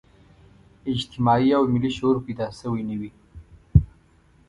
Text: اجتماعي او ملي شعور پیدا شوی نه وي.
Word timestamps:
اجتماعي 0.87 1.53
او 1.57 1.63
ملي 1.73 1.89
شعور 1.97 2.17
پیدا 2.25 2.45
شوی 2.59 2.83
نه 2.89 2.95
وي. 2.99 3.09